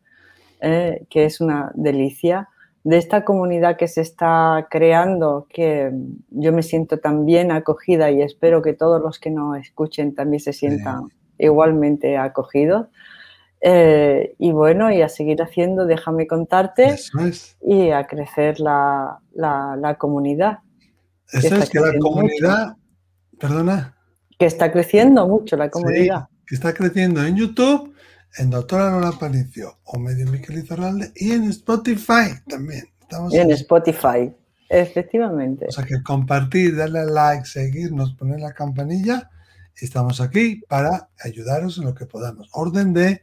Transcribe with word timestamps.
eh, 0.62 1.06
que 1.10 1.26
es 1.26 1.40
una 1.42 1.72
delicia, 1.76 2.50
de 2.84 2.98
esta 2.98 3.26
comunidad 3.26 3.76
que 3.76 3.88
se 3.88 4.02
está 4.02 4.68
creando, 4.72 5.46
que 5.50 5.92
yo 6.30 6.54
me 6.54 6.64
siento 6.64 7.00
también 7.00 7.52
acogida 7.52 8.10
y 8.12 8.22
espero 8.22 8.62
que 8.62 8.74
todos 8.74 9.02
los 9.02 9.20
que 9.20 9.30
nos 9.30 9.58
escuchen 9.58 10.16
también 10.16 10.40
se 10.40 10.54
sientan 10.54 11.10
igualmente 11.38 12.18
acogidos. 12.18 12.88
Eh, 13.60 14.36
y 14.38 14.52
bueno, 14.52 14.92
y 14.92 15.02
a 15.02 15.10
seguir 15.10 15.42
haciendo, 15.42 15.86
déjame 15.86 16.28
contarte, 16.28 16.96
y 17.62 17.90
a 17.90 18.08
crecer 18.08 18.60
la, 18.62 19.20
comunidad. 19.98 20.60
Eso 21.34 21.56
es 21.58 21.70
que 21.70 21.80
la 21.80 21.98
comunidad, 22.00 22.78
perdona 23.38 23.97
que 24.38 24.46
está 24.46 24.72
creciendo 24.72 25.28
mucho 25.28 25.58
la 25.58 25.70
comunidad. 25.70 26.28
que 26.46 26.56
está 26.56 26.74
creciendo 26.74 27.26
en 27.26 27.36
YouTube, 27.36 27.94
en 28.38 28.50
Doctora 28.50 28.92
Lola 28.92 29.12
Palicio 29.20 29.80
o 29.86 29.98
Medio 30.00 30.28
Miquel 30.28 30.60
Izarralde 30.60 31.12
y 31.16 31.32
en 31.32 31.46
Spotify 31.46 32.40
también. 32.48 32.86
Estamos 33.02 33.34
en, 33.34 33.52
Spotify, 33.52 34.34
efectivamente. 34.70 35.66
O 35.70 35.72
sea 35.72 35.86
que 35.86 36.04
compartir, 36.04 36.76
darle 36.76 37.06
like, 37.06 37.46
seguirnos, 37.46 38.14
poner 38.14 38.40
la 38.40 38.54
campanilla. 38.54 39.30
Estamos 39.76 40.22
aquí 40.22 40.62
para 40.68 41.10
ayudaros 41.24 41.78
en 41.78 41.86
lo 41.86 41.96
que 41.96 42.06
podamos. 42.06 42.50
Orden 42.52 42.94
de 42.94 43.22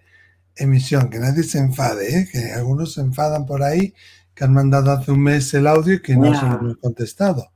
emisión, 0.56 1.10
que 1.10 1.19
nadie 1.19 1.42
se 1.42 1.58
enfade, 1.58 2.19
¿eh? 2.19 2.28
que 2.31 2.52
algunos 2.52 2.94
se 2.94 3.00
enfadan 3.00 3.44
por 3.44 3.62
ahí, 3.62 3.94
que 4.34 4.44
han 4.44 4.52
mandado 4.52 4.92
hace 4.92 5.12
un 5.12 5.22
mes 5.22 5.52
el 5.54 5.66
audio 5.66 5.94
y 5.94 6.02
que 6.02 6.16
no 6.16 6.34
se 6.38 6.46
lo 6.46 6.54
hemos 6.54 6.76
contestado. 6.78 7.50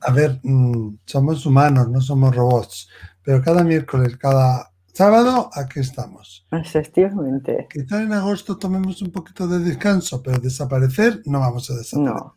A 0.00 0.12
ver, 0.12 0.40
mm, 0.42 0.98
somos 1.04 1.44
humanos, 1.46 1.88
no 1.88 2.00
somos 2.00 2.34
robots, 2.34 2.88
pero 3.22 3.42
cada 3.42 3.62
miércoles, 3.62 4.16
cada 4.16 4.70
sábado, 4.92 5.50
aquí 5.54 5.80
estamos. 5.80 6.46
Efectivamente. 6.50 7.68
Quizá 7.70 8.02
en 8.02 8.12
agosto 8.12 8.56
tomemos 8.56 9.02
un 9.02 9.10
poquito 9.10 9.46
de 9.46 9.58
descanso, 9.58 10.22
pero 10.22 10.38
desaparecer 10.38 11.22
no 11.26 11.40
vamos 11.40 11.70
a 11.70 11.74
desaparecer. 11.74 12.14
No. 12.14 12.34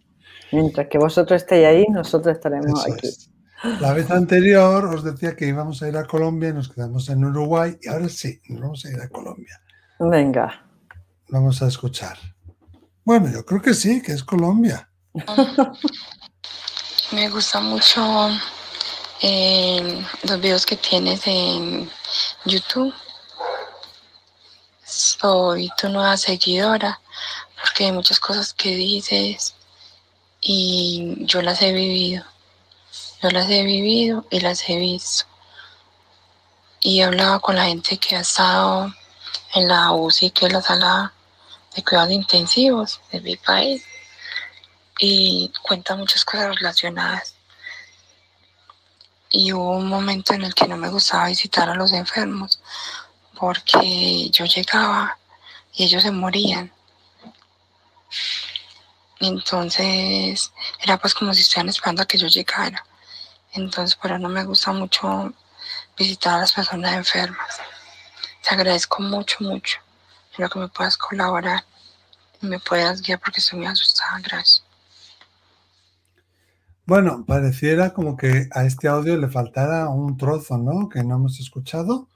Mientras 0.51 0.87
que 0.87 0.97
vosotros 0.97 1.41
estéis 1.41 1.65
ahí, 1.65 1.85
nosotros 1.89 2.35
estaremos 2.35 2.85
aquí. 2.85 3.09
La 3.79 3.93
vez 3.93 4.11
anterior 4.11 4.85
os 4.85 5.03
decía 5.03 5.35
que 5.35 5.47
íbamos 5.47 5.81
a 5.81 5.87
ir 5.87 5.95
a 5.95 6.03
Colombia 6.03 6.49
y 6.49 6.53
nos 6.53 6.69
quedamos 6.69 7.09
en 7.09 7.23
Uruguay 7.23 7.77
y 7.81 7.87
ahora 7.87 8.09
sí, 8.09 8.41
nos 8.49 8.61
vamos 8.61 8.85
a 8.85 8.91
ir 8.91 9.01
a 9.01 9.07
Colombia. 9.07 9.61
Venga. 9.99 10.65
Vamos 11.29 11.61
a 11.61 11.67
escuchar. 11.67 12.17
Bueno, 13.05 13.31
yo 13.31 13.45
creo 13.45 13.61
que 13.61 13.73
sí, 13.73 14.01
que 14.01 14.11
es 14.11 14.23
Colombia. 14.23 14.89
Me 17.13 17.29
gusta 17.29 17.59
mucho 17.59 18.27
eh, 19.21 20.03
los 20.23 20.41
videos 20.41 20.65
que 20.65 20.75
tienes 20.75 21.27
en 21.27 21.87
YouTube. 22.43 22.91
Soy 24.83 25.69
tu 25.77 25.89
nueva 25.89 26.17
seguidora 26.17 26.99
porque 27.61 27.85
hay 27.85 27.91
muchas 27.91 28.19
cosas 28.19 28.51
que 28.55 28.75
dices 28.75 29.53
y 30.41 31.13
yo 31.19 31.43
las 31.43 31.61
he 31.61 31.71
vivido. 31.71 32.25
Yo 33.21 33.29
las 33.29 33.47
he 33.47 33.61
vivido 33.61 34.25
y 34.31 34.39
las 34.39 34.67
he 34.67 34.77
visto. 34.77 35.25
Y 36.79 36.99
he 36.99 37.03
hablado 37.03 37.39
con 37.41 37.55
la 37.55 37.65
gente 37.65 37.97
que 37.97 38.15
ha 38.15 38.21
estado 38.21 38.91
en 39.53 39.67
la 39.67 39.91
UCI, 39.91 40.31
que 40.31 40.47
es 40.47 40.51
la 40.51 40.63
sala 40.63 41.13
de 41.75 41.83
cuidados 41.83 42.11
intensivos 42.11 43.01
de 43.11 43.21
mi 43.21 43.35
país 43.35 43.83
y 45.05 45.51
cuenta 45.61 45.97
muchas 45.97 46.23
cosas 46.23 46.55
relacionadas. 46.55 47.35
Y 49.29 49.51
hubo 49.51 49.71
un 49.75 49.89
momento 49.89 50.33
en 50.33 50.43
el 50.45 50.55
que 50.55 50.65
no 50.65 50.77
me 50.77 50.87
gustaba 50.87 51.27
visitar 51.27 51.69
a 51.69 51.75
los 51.75 51.91
enfermos 51.91 52.61
porque 53.37 54.29
yo 54.29 54.45
llegaba 54.45 55.17
y 55.73 55.83
ellos 55.83 56.03
se 56.03 56.11
morían. 56.11 56.71
Entonces 59.19 60.53
era 60.79 60.97
pues 60.97 61.13
como 61.13 61.33
si 61.33 61.41
estuvieran 61.41 61.67
esperando 61.67 62.03
a 62.03 62.05
que 62.05 62.17
yo 62.17 62.27
llegara. 62.27 62.85
Entonces 63.51 63.95
por 63.95 64.09
eso 64.09 64.19
no 64.19 64.29
me 64.29 64.45
gusta 64.45 64.71
mucho 64.71 65.33
visitar 65.97 66.35
a 66.35 66.39
las 66.39 66.53
personas 66.53 66.93
enfermas. 66.93 67.59
Te 68.41 68.55
agradezco 68.55 69.01
mucho, 69.01 69.35
mucho. 69.41 69.79
Espero 70.31 70.49
que 70.49 70.59
me 70.59 70.69
puedas 70.69 70.95
colaborar 70.95 71.65
y 72.41 72.45
me 72.45 72.59
puedas 72.59 73.01
guiar 73.01 73.19
porque 73.19 73.41
estoy 73.41 73.59
muy 73.59 73.67
asustada. 73.67 74.19
Gracias. 74.21 74.63
Bueno, 76.85 77.23
pareciera 77.25 77.93
como 77.93 78.17
que 78.17 78.47
a 78.51 78.65
este 78.65 78.87
audio 78.87 79.15
le 79.17 79.29
faltara 79.29 79.89
un 79.89 80.17
trozo, 80.17 80.57
¿no? 80.57 80.89
Que 80.89 81.03
no 81.03 81.15
hemos 81.15 81.39
escuchado, 81.39 82.09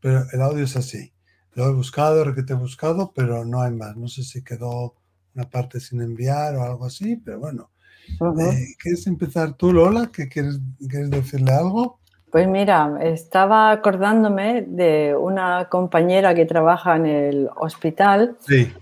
pero 0.00 0.24
el 0.32 0.42
audio 0.42 0.64
es 0.64 0.76
así. 0.76 1.12
Lo 1.54 1.66
he 1.66 1.72
buscado, 1.72 2.24
lo 2.24 2.34
que 2.34 2.42
te 2.42 2.52
he 2.52 2.56
buscado, 2.56 3.12
pero 3.14 3.44
no 3.44 3.60
hay 3.60 3.72
más. 3.72 3.96
No 3.96 4.08
sé 4.08 4.22
si 4.22 4.44
quedó 4.44 4.94
una 5.34 5.50
parte 5.50 5.80
sin 5.80 6.00
enviar 6.00 6.54
o 6.56 6.62
algo 6.62 6.86
así, 6.86 7.16
pero 7.16 7.40
bueno. 7.40 7.70
Eh, 8.08 8.74
¿Quieres 8.78 9.06
empezar 9.06 9.54
tú, 9.54 9.72
Lola? 9.72 10.10
¿Qué 10.12 10.28
quieres, 10.28 10.60
quieres 10.88 11.10
decirle 11.10 11.52
algo? 11.52 11.98
Pues 12.30 12.48
mira, 12.48 12.98
estaba 13.02 13.70
acordándome 13.72 14.62
de 14.62 15.14
una 15.14 15.68
compañera 15.68 16.34
que 16.34 16.46
trabaja 16.46 16.96
en 16.96 17.06
el 17.06 17.50
hospital 17.56 18.38
sí. 18.40 18.72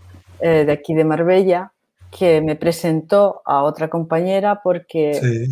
Eh, 0.40 0.64
de 0.64 0.72
aquí 0.72 0.94
de 0.94 1.04
Marbella 1.04 1.72
que 2.10 2.40
me 2.40 2.56
presentó 2.56 3.42
a 3.44 3.62
otra 3.62 3.88
compañera 3.88 4.60
porque 4.62 5.48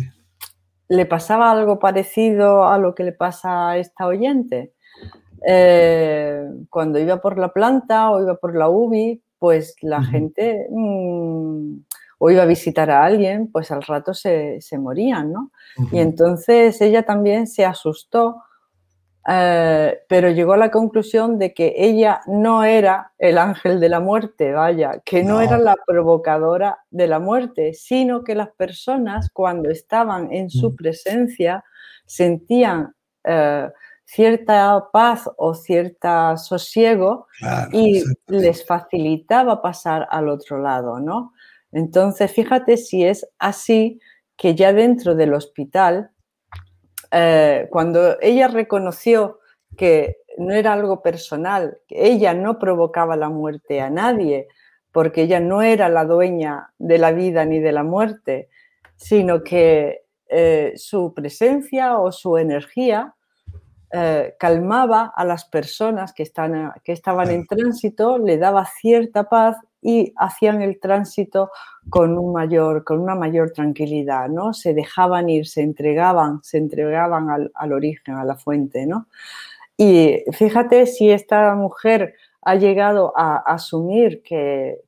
le 0.87 1.05
pasaba 1.05 1.51
algo 1.51 1.79
parecido 1.79 2.67
a 2.67 2.77
lo 2.77 2.95
que 2.95 3.03
le 3.03 3.13
pasa 3.13 3.69
a 3.69 3.77
esta 3.77 4.07
oyente. 4.07 4.73
Eh, 5.47 6.43
cuando 6.69 6.99
iba 6.99 7.21
por 7.21 7.37
la 7.37 7.53
planta 7.53 8.11
o 8.11 8.21
iba 8.21 8.35
por 8.35 8.55
la 8.55 8.69
UBI, 8.69 9.21
pues 9.37 9.75
la 9.81 10.03
gente 10.03 10.67
mm, 10.69 11.77
o 12.17 12.29
iba 12.29 12.43
a 12.43 12.47
visitar 12.47 12.91
a 12.91 13.05
alguien, 13.05 13.49
pues 13.49 13.71
al 13.71 13.81
rato 13.81 14.13
se, 14.13 14.59
morían, 14.77 15.31
¿no? 15.31 15.51
Y 15.91 15.99
entonces 15.99 16.81
ella 16.81 17.03
también 17.03 17.47
se 17.47 17.65
asustó 17.65 18.43
eh, 19.27 19.99
pero 20.07 20.29
llegó 20.29 20.53
a 20.53 20.57
la 20.57 20.71
conclusión 20.71 21.37
de 21.37 21.53
que 21.53 21.73
ella 21.77 22.21
no 22.25 22.63
era 22.63 23.11
el 23.17 23.37
ángel 23.37 23.79
de 23.79 23.89
la 23.89 23.99
muerte, 23.99 24.53
vaya, 24.53 25.01
que 25.03 25.23
no, 25.23 25.41
era 25.41 25.57
la 25.57 25.75
provocadora 25.85 26.79
de 26.89 27.07
la 27.07 27.19
muerte, 27.19 27.73
sino 27.73 28.23
que 28.23 28.35
las 28.35 28.49
personas 28.49 29.29
cuando 29.31 29.69
estaban 29.69 30.31
en 30.31 30.49
su 30.49 30.71
mm. 30.71 30.75
presencia 30.75 31.63
sentían, 32.05 32.95
eh, 33.23 33.69
cierta 34.05 34.87
paz 34.91 35.29
o 35.37 35.53
cierta 35.53 36.35
sosiego 36.37 37.27
y 37.71 38.03
les 38.25 38.65
facilitaba 38.65 39.61
pasar 39.61 40.07
al 40.09 40.29
otro 40.29 40.59
lado, 40.59 40.99
¿no? 40.99 41.33
Entonces, 41.71 42.31
fíjate 42.31 42.77
si 42.77 43.05
es 43.05 43.29
así 43.37 43.99
que 44.35 44.55
ya 44.55 44.73
dentro 44.73 45.13
del 45.13 45.35
hospital, 45.35 46.09
eh, 47.11 47.67
cuando 47.69 48.19
ella 48.21 48.47
reconoció 48.47 49.39
que 49.77 50.17
no 50.37 50.53
era 50.53 50.73
algo 50.73 51.01
personal, 51.01 51.79
ella 51.89 52.33
no 52.33 52.59
provocaba 52.59 53.15
la 53.15 53.29
muerte 53.29 53.81
a 53.81 53.89
nadie, 53.89 54.47
porque 54.91 55.23
ella 55.23 55.39
no 55.39 55.61
era 55.61 55.89
la 55.89 56.05
dueña 56.05 56.73
de 56.77 56.97
la 56.97 57.11
vida 57.11 57.45
ni 57.45 57.59
de 57.59 57.71
la 57.71 57.83
muerte, 57.83 58.49
sino 58.95 59.43
que 59.43 60.05
eh, 60.27 60.73
su 60.75 61.13
presencia 61.13 61.99
o 61.99 62.11
su 62.11 62.37
energía 62.37 63.15
eh, 63.91 64.35
calmaba 64.37 65.11
a 65.15 65.25
las 65.25 65.45
personas 65.45 66.13
que, 66.13 66.23
están, 66.23 66.73
que 66.83 66.91
estaban 66.91 67.31
en 67.31 67.47
tránsito, 67.47 68.19
le 68.19 68.37
daba 68.37 68.65
cierta 68.65 69.23
paz 69.29 69.57
y 69.81 70.13
hacían 70.17 70.61
el 70.61 70.79
tránsito 70.79 71.51
con, 71.89 72.17
un 72.17 72.33
mayor, 72.33 72.83
con 72.83 72.99
una 72.99 73.15
mayor 73.15 73.51
tranquilidad, 73.51 74.29
¿no? 74.29 74.53
Se 74.53 74.73
dejaban 74.73 75.29
ir, 75.29 75.47
se 75.47 75.61
entregaban, 75.61 76.39
se 76.43 76.57
entregaban 76.57 77.29
al, 77.29 77.51
al 77.53 77.73
origen, 77.73 78.15
a 78.15 78.25
la 78.25 78.35
fuente, 78.35 78.85
¿no? 78.85 79.07
Y 79.81 80.25
fíjate 80.33 80.85
si 80.87 81.09
esta 81.09 81.55
mujer 81.55 82.15
ha 82.41 82.55
llegado 82.55 83.13
a 83.15 83.37
asumir 83.37 84.21
que, 84.23 84.81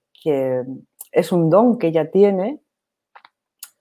es 1.13 1.31
un 1.31 1.49
don 1.49 1.77
que 1.77 1.87
ella 1.87 2.11
tiene, 2.11 2.59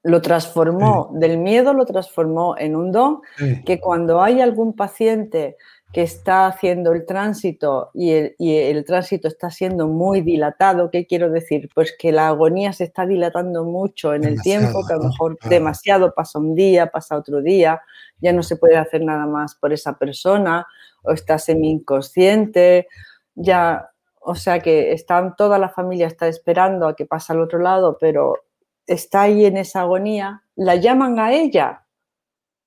lo 0.04 0.22
transformó, 0.22 1.10
del 1.12 1.38
miedo 1.38 1.74
lo 1.74 1.84
transformó 1.84 2.56
en 2.56 2.76
un 2.76 2.92
don, 2.92 3.20
que 3.66 3.80
cuando 3.80 4.22
hay 4.22 4.40
algún 4.40 4.74
paciente 4.74 5.56
que 5.92 6.02
está 6.02 6.46
haciendo 6.46 6.92
el 6.92 7.04
tránsito 7.04 7.90
y 7.94 8.12
el, 8.12 8.84
tránsito 8.84 9.26
está 9.26 9.50
siendo 9.50 9.88
muy 9.88 10.20
dilatado, 10.20 10.88
¿qué 10.88 11.04
quiero 11.04 11.30
decir? 11.30 11.68
Pues 11.74 11.92
que 11.98 12.12
la 12.12 12.28
agonía 12.28 12.72
se 12.72 12.84
está 12.84 13.06
dilatando 13.06 13.64
mucho 13.64 14.14
en 14.14 14.22
el 14.22 14.40
tiempo, 14.40 14.86
que 14.86 14.92
a 14.92 14.96
lo 14.96 15.04
mejor 15.04 15.36
demasiado 15.48 16.14
pasa 16.14 16.38
un 16.38 16.54
día, 16.54 16.86
pasa 16.86 17.16
otro 17.16 17.42
día, 17.42 17.82
ya 18.20 18.32
no 18.32 18.44
se 18.44 18.56
puede 18.56 18.76
hacer 18.76 19.02
nada 19.02 19.26
más 19.26 19.56
por 19.56 19.72
esa 19.72 19.98
persona, 19.98 20.64
o 21.02 21.10
está 21.10 21.38
semi 21.38 21.70
inconsciente, 21.70 22.86
ya, 23.34 23.90
o 24.20 24.36
sea 24.36 24.60
que 24.60 24.92
están, 24.92 25.34
toda 25.34 25.58
la 25.58 25.70
familia 25.70 26.06
está 26.06 26.28
esperando 26.28 26.86
a 26.86 26.94
que 26.94 27.06
pase 27.06 27.32
al 27.32 27.40
otro 27.40 27.58
lado, 27.58 27.98
pero 28.00 28.34
está 28.86 29.22
ahí 29.22 29.44
en 29.44 29.56
esa 29.56 29.80
agonía, 29.80 30.44
la 30.54 30.76
llaman 30.76 31.18
a 31.18 31.32
ella, 31.32 31.84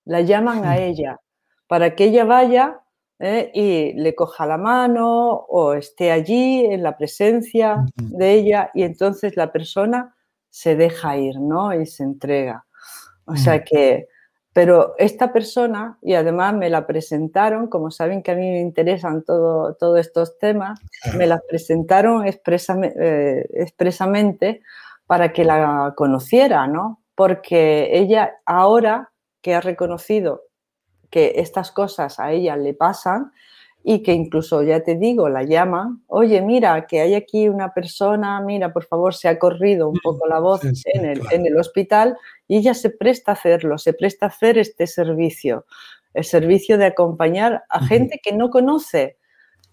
la 0.03 0.19
llaman 0.19 0.65
a 0.65 0.77
ella, 0.77 1.21
para 1.67 1.95
que 1.95 2.05
ella 2.05 2.25
vaya 2.25 2.82
¿eh? 3.23 3.51
y 3.53 3.93
le 3.93 4.13
coja 4.15 4.45
la 4.45 4.57
mano 4.57 5.31
o 5.31 5.73
esté 5.73 6.11
allí 6.11 6.65
en 6.65 6.83
la 6.83 6.97
presencia 6.97 7.85
de 7.95 8.33
ella 8.33 8.69
y 8.73 8.83
entonces 8.83 9.37
la 9.37 9.51
persona 9.51 10.13
se 10.49 10.75
deja 10.75 11.17
ir, 11.17 11.39
¿no? 11.39 11.73
Y 11.73 11.85
se 11.85 12.03
entrega. 12.03 12.65
O 13.25 13.35
sea 13.35 13.63
que 13.63 14.07
pero 14.53 14.93
esta 14.99 15.33
persona, 15.33 15.97
y 16.03 16.13
además 16.13 16.53
me 16.53 16.69
la 16.69 16.85
presentaron, 16.85 17.67
como 17.67 17.89
saben 17.89 18.21
que 18.21 18.31
a 18.31 18.35
mí 18.35 18.51
me 18.51 18.59
interesan 18.59 19.23
todos 19.23 19.99
estos 19.99 20.37
temas, 20.37 20.79
me 21.17 21.25
la 21.25 21.41
presentaron 21.49 22.23
eh, 22.27 23.45
expresamente 23.55 24.61
para 25.07 25.33
que 25.33 25.43
la 25.43 25.93
conociera, 25.97 26.67
¿no? 26.67 27.01
Porque 27.15 27.97
ella 27.97 28.35
ahora 28.45 29.11
que 29.41 29.55
ha 29.55 29.61
reconocido 29.61 30.43
que 31.13 31.33
estas 31.35 31.71
cosas 31.71 32.19
a 32.19 32.31
ella 32.31 32.57
le 32.57 32.73
pasan, 32.73 33.31
y 33.83 34.01
que 34.01 34.13
incluso, 34.13 34.63
ya 34.63 34.81
te 34.81 34.95
digo, 34.95 35.27
la 35.27 35.43
llaman, 35.43 36.03
oye, 36.07 36.41
mira, 36.41 36.87
que 36.87 37.01
hay 37.01 37.15
aquí 37.15 37.49
una 37.49 37.73
persona, 37.73 38.39
mira, 38.39 38.71
por 38.71 38.85
favor, 38.85 39.13
se 39.13 39.27
ha 39.27 39.37
corrido 39.37 39.89
un 39.89 39.99
poco 40.01 40.25
la 40.25 40.39
voz 40.39 40.61
en, 40.63 41.05
el, 41.05 41.21
en, 41.31 41.45
el, 41.45 41.57
hospital 41.57 42.17
y 42.47 42.57
ella 42.57 42.73
se 42.73 42.89
presta 42.89 43.33
a 43.33 43.35
hacerlo, 43.35 43.77
se 43.77 43.93
presta 43.93 44.27
a 44.27 44.29
hacer 44.29 44.57
este 44.57 44.87
servicio, 44.87 45.65
el 46.13 46.23
servicio 46.23 46.77
de 46.77 46.85
acompañar 46.85 47.63
a 47.67 47.85
gente 47.85 48.21
que 48.23 48.31
no 48.31 48.49
conoce, 48.49 49.17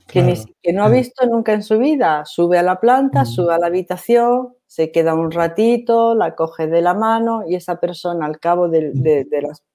que, 0.08 0.22
ni, 0.22 0.34
que 0.60 0.72
no 0.72 0.82
ha 0.82 0.88
visto 0.88 1.24
nunca 1.26 1.52
en 1.52 1.62
su 1.62 1.78
vida, 1.78 2.24
sube 2.24 2.58
a 2.58 2.64
la 2.64 2.80
planta, 2.80 3.24
sube 3.24 3.54
a 3.54 3.58
la 3.58 3.68
habitación, 3.68 4.56
se 4.66 4.90
queda 4.90 5.14
un 5.14 5.30
ratito, 5.30 6.16
la 6.16 6.34
coge 6.34 6.66
de 6.66 6.82
la 6.82 6.94
mano 6.94 7.44
y 7.46 7.54
esa 7.54 7.78
persona 7.78 8.26
al 8.26 8.40
cabo 8.40 8.68
de, 8.68 8.90
de, 8.92 9.24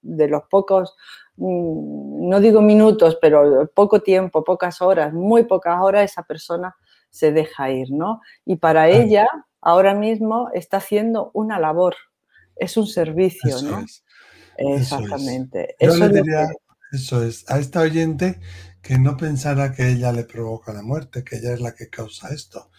de 0.02 0.28
los 0.28 0.44
pocos 0.50 0.96
no 1.38 2.40
digo 2.40 2.62
minutos, 2.62 3.18
pero 3.22 3.70
poco 3.74 4.02
tiempo, 4.02 4.44
pocas 4.44 4.82
horas, 4.82 5.14
muy 5.14 5.44
pocas 5.44 5.82
horas, 5.82 6.12
esa 6.12 6.24
persona 6.24 6.76
se 7.10 7.32
deja 7.32 7.72
ir, 7.72 7.92
¿no? 7.92 8.22
Y 8.46 8.58
para 8.58 8.90
ella, 8.90 9.28
ahora 9.62 9.94
mismo, 9.94 10.50
está 10.54 10.78
haciendo 10.78 11.32
una 11.34 11.60
labor, 11.60 11.96
es 12.56 12.78
un 12.78 12.88
servicio, 12.88 13.62
¿no? 13.62 13.86
Exactamente. 14.58 15.76
Eso, 15.80 16.10
eso 16.92 17.24
es, 17.24 17.50
a 17.50 17.60
esta 17.60 17.81
oyente 17.81 18.40
que 18.81 18.98
no 18.98 19.18
pensara 19.18 19.72
que 19.72 19.90
ella 19.90 20.12
le 20.12 20.24
provoca 20.24 20.72
la 20.72 20.81
muerte, 20.81 21.24
que 21.24 21.38
ella 21.38 21.54
es 21.54 21.60
la 21.60 21.74
que 21.74 21.90
causa 21.90 22.30
esto, 22.30 22.70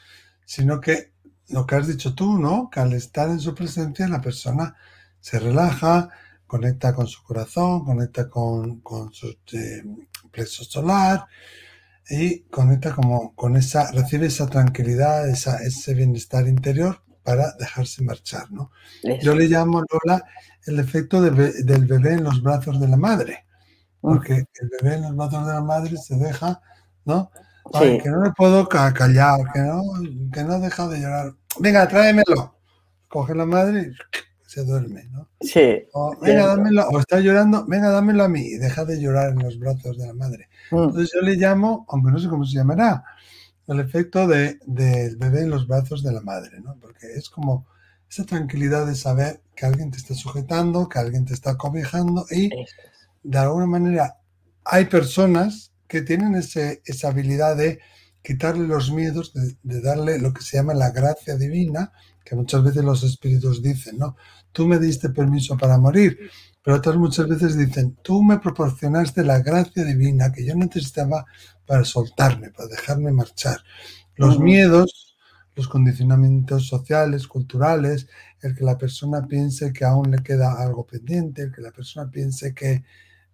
sino 0.45 0.81
que 0.81 1.13
lo 1.49 1.67
que 1.67 1.75
has 1.75 1.89
dicho 1.89 2.15
tú, 2.15 2.39
¿no? 2.39 2.71
Que 2.71 2.81
al 2.81 2.93
estar 2.93 3.29
en 3.29 3.41
su 3.41 3.55
presencia 3.55 4.09
la 4.09 4.21
persona 4.21 4.77
se 5.21 5.39
relaja, 5.39 6.11
conecta 6.47 6.95
con 6.95 7.07
su 7.07 7.23
corazón, 7.23 7.85
conecta 7.85 8.29
con, 8.29 8.83
su 9.13 9.37
eh, 9.53 9.83
plexo 10.31 10.65
solar 10.65 11.27
y 12.09 12.41
conecta 12.43 12.95
como 12.95 13.35
con 13.35 13.57
esa, 13.57 13.91
recibe 13.93 14.27
esa 14.27 14.47
tranquilidad, 14.47 15.29
esa, 15.29 15.63
ese 15.63 15.95
bienestar 15.95 16.47
interior 16.47 17.03
para 17.23 17.53
dejarse 17.59 18.05
marchar, 18.05 18.51
¿no? 18.53 18.71
Yo 19.21 19.35
le 19.35 19.49
llamo, 19.49 19.83
Lola, 19.91 20.25
el 20.67 20.79
efecto 20.79 21.21
del 21.21 21.35
bebé 21.35 22.13
en 22.13 22.25
los 22.25 22.41
brazos 22.41 22.79
de 22.81 22.87
la 22.87 22.97
madre, 22.97 23.45
porque 24.01 24.35
el 24.35 24.71
bebé 24.81 24.97
en 24.97 25.03
los 25.03 25.17
brazos 25.17 25.47
de 25.47 25.53
la 25.53 25.63
madre 25.63 25.97
se 25.97 26.17
deja, 26.17 26.61
¿no? 27.05 27.31
que 27.73 28.09
no 28.09 28.23
le 28.23 28.31
puedo 28.31 28.69
callar, 28.69 29.41
que 29.53 29.61
no, 29.61 29.83
que 30.33 30.45
no 30.45 30.61
deja 30.61 30.87
de 30.89 31.01
llorar. 31.01 31.33
Venga, 31.59 31.89
tráemelo. 31.89 32.55
Coge 33.09 33.35
la 33.35 33.47
madre 33.47 33.83
y 33.83 34.17
se 34.57 34.65
duerme, 34.65 35.05
¿no? 35.13 35.29
Sí. 35.43 35.85
O, 35.93 36.17
venga, 36.19 36.47
dámelo, 36.47 36.89
o 36.89 36.99
está 36.99 37.21
llorando, 37.21 37.67
venga, 37.67 37.91
dámelo 37.91 38.25
a 38.25 38.29
mí 38.29 38.41
y 38.41 38.57
deja 38.57 38.87
de 38.87 38.99
llorar 38.99 39.33
en 39.33 39.41
los 39.41 39.59
brazos 39.59 39.99
de 39.99 40.07
la 40.07 40.15
madre. 40.15 40.49
Mm. 40.71 40.85
Entonces 40.85 41.11
yo 41.15 41.21
le 41.21 41.35
llamo, 41.37 41.85
aunque 41.91 42.11
no 42.11 42.19
sé 42.19 42.29
cómo 42.29 42.47
se 42.47 42.57
llamará, 42.57 43.05
el 43.67 43.81
efecto 43.81 44.27
del 44.27 44.59
bebé 45.19 45.43
en 45.43 45.51
los 45.51 45.67
brazos 45.67 46.03
de 46.03 46.13
la 46.13 46.23
madre, 46.23 46.59
¿no? 46.61 46.75
Porque 46.81 47.07
es 47.15 47.29
como 47.29 47.67
esa 48.09 48.25
tranquilidad 48.25 48.87
de 48.87 48.95
saber 48.95 49.43
que 49.55 49.67
alguien 49.67 49.91
te 49.91 49.99
está 49.99 50.15
sujetando, 50.15 50.89
que 50.89 51.01
alguien 51.01 51.27
te 51.27 51.35
está 51.35 51.59
cobijando 51.59 52.25
y 52.31 52.49
de 53.23 53.39
alguna 53.39 53.67
manera 53.67 54.17
hay 54.65 54.87
personas 54.87 55.73
que 55.87 56.01
tienen 56.01 56.35
ese, 56.35 56.81
esa 56.87 57.09
habilidad 57.09 57.57
de 57.57 57.81
quitarle 58.23 58.67
los 58.67 58.91
miedos, 58.91 59.35
de, 59.35 59.81
darle 59.83 60.19
lo 60.19 60.33
que 60.33 60.43
se 60.43 60.57
llama 60.57 60.73
la 60.73 60.91
gracia 60.91 61.37
divina, 61.37 61.93
que 62.25 62.35
muchas 62.35 62.65
veces 62.65 62.83
los 62.83 63.05
espíritus 63.05 63.63
dicen, 63.63 63.99
¿no? 63.99 64.17
Tú 64.57 64.67
me 64.67 64.79
diste 64.79 65.11
permiso 65.11 65.55
para 65.59 65.77
morir, 65.77 66.31
pero 66.63 66.79
otras 66.79 66.97
muchas 66.97 67.29
veces 67.29 67.59
dicen, 67.59 67.99
tú 68.01 68.23
me 68.23 68.39
proporcionaste 68.39 69.23
la 69.23 69.41
gracia 69.41 69.85
divina 69.85 70.33
que 70.33 70.47
yo 70.47 70.55
necesitaba 70.55 71.27
para 71.67 71.85
soltarme, 71.85 72.49
para 72.53 72.69
dejarme 72.69 73.13
marchar. 73.13 73.59
Los 74.15 74.41
miedos, 74.41 75.15
los 75.55 75.69
condicionamientos 75.69 76.69
sociales, 76.69 77.29
culturales, 77.29 78.07
el 78.41 78.57
que 78.57 78.65
la 78.65 78.79
persona 78.79 79.27
piense 79.27 79.75
que 79.75 79.85
aún 79.85 80.11
le 80.11 80.23
queda 80.23 80.55
algo 80.55 80.87
pendiente, 80.87 81.43
el 81.43 81.53
que 81.53 81.61
la 81.61 81.71
persona 81.71 82.11
piense 82.11 82.55
que 82.55 82.83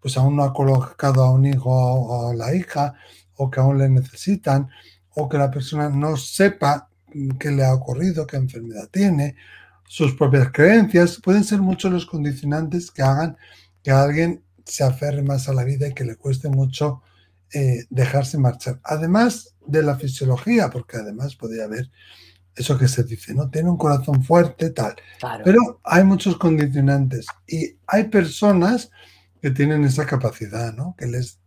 pues 0.01 0.17
aún 0.17 0.35
no 0.35 0.43
ha 0.43 0.53
colocado 0.53 1.23
a 1.23 1.31
un 1.31 1.47
hijo 1.47 1.71
o 1.71 2.31
a 2.31 2.35
la 2.35 2.53
hija, 2.53 2.95
o 3.37 3.49
que 3.49 3.61
aún 3.61 3.79
le 3.79 3.89
necesitan, 3.89 4.69
o 5.11 5.29
que 5.29 5.39
la 5.39 5.53
persona 5.53 5.89
no 5.89 6.17
sepa 6.17 6.89
qué 7.39 7.53
le 7.53 7.65
ha 7.65 7.75
ocurrido, 7.75 8.27
qué 8.27 8.39
enfermedad 8.39 8.89
tiene, 8.91 9.37
sus 9.85 10.15
propias 10.15 10.51
creencias, 10.53 11.21
pueden 11.23 11.45
ser 11.45 11.61
muchos 11.61 11.93
los 11.93 12.07
condicionantes 12.07 12.91
que 12.91 13.03
hagan 13.03 13.37
que 13.83 13.91
alguien 13.91 14.43
se 14.65 14.85
aferre 14.85 15.23
más 15.23 15.49
a 15.49 15.55
la 15.55 15.65
vida 15.65 15.89
y 15.89 15.95
que 15.95 16.05
le 16.05 16.17
cueste 16.17 16.49
mucho 16.49 17.03
eh, 17.53 17.85
dejarse 17.91 18.39
marchar. 18.39 18.81
Además 18.85 19.55
de 19.67 19.83
la 19.83 19.97
fisiología, 19.97 20.71
porque 20.71 20.97
además 20.97 21.37
podría 21.37 21.65
haber 21.65 21.91
eso 22.55 22.79
que 22.79 22.89
se 22.89 23.05
dice, 23.05 23.35
¿no? 23.35 23.51
Tiene 23.51 23.71
un 23.71 23.77
corazón 23.77 24.23
fuerte, 24.23 24.71
tal. 24.71 24.95
Pero 25.45 25.81
hay 25.85 26.05
muchos 26.05 26.37
condicionantes 26.37 27.27
y 27.47 27.77
hay 27.87 28.05
personas 28.05 28.91
que 29.41 29.51
tienen 29.51 29.85
esa 29.85 30.07
capacidad, 30.07 30.73
¿no? 30.75 30.95
Que 30.97 31.07
les 31.07 31.41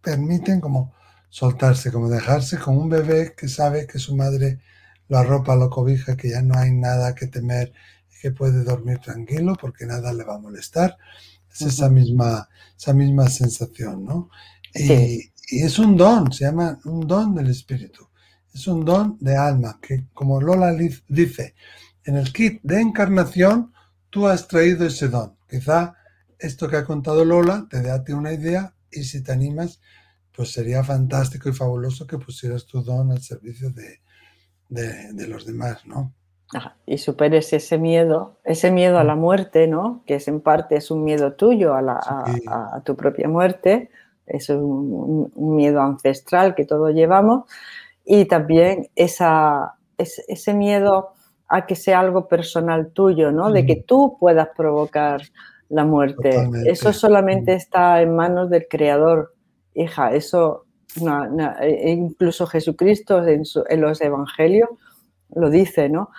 permiten 0.00 0.60
como 0.60 0.94
soltarse, 1.28 1.92
como 1.92 2.08
dejarse 2.08 2.58
como 2.58 2.80
un 2.80 2.88
bebé 2.88 3.34
que 3.36 3.48
sabe 3.48 3.86
que 3.86 3.98
su 3.98 4.16
madre 4.16 4.60
lo 5.08 5.18
arropa, 5.18 5.56
lo 5.56 5.70
cobija, 5.70 6.16
que 6.16 6.30
ya 6.30 6.42
no 6.42 6.56
hay 6.58 6.72
nada 6.72 7.14
que 7.14 7.26
temer 7.26 7.72
y 8.12 8.20
que 8.20 8.30
puede 8.30 8.64
dormir 8.64 8.98
tranquilo 8.98 9.56
porque 9.60 9.86
nada 9.86 10.12
le 10.12 10.24
va 10.24 10.36
a 10.36 10.40
molestar. 10.40 10.96
Es 11.50 11.62
esa 11.62 11.88
misma, 11.88 12.48
esa 12.76 12.92
misma 12.92 13.28
sensación, 13.28 14.04
¿no? 14.04 14.30
Y, 14.74 15.32
y 15.50 15.62
es 15.62 15.78
un 15.78 15.96
don, 15.96 16.30
se 16.32 16.44
llama 16.44 16.78
un 16.84 17.06
don 17.06 17.34
del 17.34 17.48
espíritu. 17.48 18.06
Es 18.52 18.66
un 18.66 18.84
don 18.84 19.16
de 19.20 19.36
alma, 19.36 19.78
que 19.80 20.06
como 20.12 20.40
Lola 20.40 20.72
dice, 21.08 21.54
en 22.04 22.16
el 22.16 22.32
kit 22.32 22.60
de 22.62 22.80
encarnación 22.80 23.72
tú 24.10 24.26
has 24.26 24.48
traído 24.48 24.86
ese 24.86 25.08
don. 25.08 25.36
Quizá 25.48 25.94
esto 26.38 26.68
que 26.68 26.76
ha 26.76 26.84
contado 26.84 27.24
Lola 27.24 27.66
te 27.70 27.80
dé 27.80 27.90
a 27.90 28.04
ti 28.04 28.12
una 28.12 28.32
idea 28.32 28.74
y 28.90 29.04
si 29.04 29.22
te 29.22 29.32
animas, 29.32 29.80
pues 30.34 30.52
sería 30.52 30.84
fantástico 30.84 31.48
y 31.48 31.52
fabuloso 31.52 32.06
que 32.06 32.18
pusieras 32.18 32.66
tu 32.66 32.82
don 32.82 33.10
al 33.10 33.22
servicio 33.22 33.70
de, 33.70 34.00
de, 34.68 35.26
los 35.28 35.46
demás, 35.46 35.86
¿no? 35.86 36.12
y 36.86 36.96
superes 36.96 37.52
ese 37.52 37.76
miedo, 37.76 38.38
ese 38.42 38.70
miedo 38.70 38.98
a 38.98 39.04
la 39.04 39.14
muerte, 39.14 39.68
¿no? 39.68 40.02
Que 40.06 40.14
es 40.14 40.28
en 40.28 40.40
parte 40.40 40.76
es 40.76 40.90
un 40.90 41.04
miedo 41.04 41.34
tuyo 41.34 41.74
a, 41.74 41.82
la, 41.82 42.00
a, 42.46 42.80
tu 42.84 42.96
propia 42.96 43.28
muerte, 43.28 43.90
es 44.26 44.48
un, 44.48 45.30
miedo 45.36 45.82
ancestral 45.82 46.54
que 46.54 46.64
todos 46.64 46.94
llevamos 46.94 47.44
y 48.02 48.24
también 48.24 48.88
esa, 48.96 49.74
ese 49.98 50.54
miedo 50.54 51.10
a 51.48 51.66
que 51.66 51.76
sea 51.76 52.00
algo 52.00 52.28
personal 52.28 52.92
tuyo, 52.92 53.32
¿no? 53.32 53.50
De 53.50 53.66
que 53.66 53.76
tú 53.76 54.16
puedas 54.18 54.48
provocar 54.56 55.22
la 55.68 55.84
muerte. 55.84 56.48
Eso 56.66 56.92
solamente 56.92 57.54
está 57.54 58.00
en 58.02 58.14
manos 58.14 58.50
del 58.50 58.66
Creador, 58.68 59.34
hija. 59.74 60.12
Eso, 60.12 60.66
e 61.60 61.90
incluso 61.90 62.46
Jesucristo 62.46 63.26
en, 63.26 63.42
en, 63.68 63.80
los 63.80 64.00
Evangelios 64.00 64.70
lo 65.34 65.50
dice, 65.50 65.88
¿no? 65.88 66.10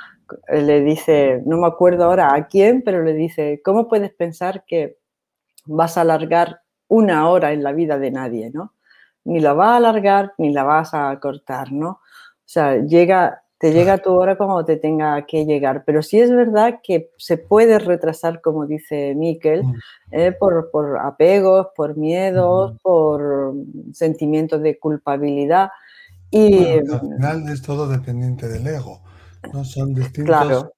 Le 0.48 0.82
dice, 0.82 1.42
no 1.46 1.58
me 1.58 1.68
acuerdo 1.68 2.06
ahora 2.06 2.36
a 2.36 2.48
quién, 2.48 2.84
pero 2.84 3.04
le 3.04 3.14
dice, 3.14 3.62
¿cómo 3.64 3.88
puedes 3.88 4.12
pensar 4.14 4.64
que 4.66 4.98
vas 5.66 5.98
a 5.98 6.02
alargar 6.02 6.62
una 6.88 7.30
hora 7.30 7.52
en 7.52 7.64
la 7.64 7.72
vida 7.72 7.98
de 7.98 8.12
nadie, 8.12 8.52
¿no? 8.54 8.74
Ni 9.24 9.40
la 9.40 9.54
vas 9.54 9.70
a 9.70 9.78
alargar 9.78 10.34
ni 10.38 10.52
la 10.52 10.64
vas 10.64 10.94
a 10.94 11.20
cortar, 11.20 11.72
¿no? 11.72 11.90
O 11.90 12.52
sea, 12.52 12.78
llega 12.78 13.44
te 13.60 13.74
llega 13.74 13.98
tu 13.98 14.12
hora 14.12 14.38
como 14.38 14.64
te 14.64 14.78
tenga 14.78 15.26
que 15.26 15.46
llegar. 15.46 15.84
Pero 15.86 16.02
sí 16.02 16.20
es 16.20 16.32
verdad 16.32 16.80
que 16.82 17.12
se 17.18 17.38
puede 17.38 17.78
retrasar, 17.78 18.42
como 18.42 18.66
dice 18.66 19.14
Miquel, 19.16 19.66
mm. 19.66 19.76
eh, 20.12 20.32
por, 20.32 20.98
apegos, 21.00 21.68
por 21.76 21.98
miedos, 21.98 22.78
por 22.82 23.54
sentimientos 23.94 24.62
de 24.62 24.80
culpabilidad. 24.80 25.70
Y, 26.32 26.70
al 26.70 27.02
final 27.02 27.50
es 27.50 27.62
todo 27.62 27.88
dependiente 27.88 28.48
del 28.48 28.66
ego. 28.66 29.02
¿no? 29.54 29.66
Son 29.66 29.94
distintos 29.94 30.70